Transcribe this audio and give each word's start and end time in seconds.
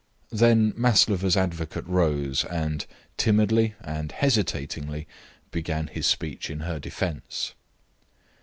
Then 0.31 0.73
Maslova's 0.75 1.37
advocate 1.37 1.85
rose, 1.85 2.43
and 2.45 2.87
timidly 3.17 3.75
and 3.81 4.11
hesitatingly 4.11 5.07
began 5.51 5.85
his 5.85 6.07
speech 6.07 6.49
in 6.49 6.61
her 6.61 6.79
defence. 6.79 7.53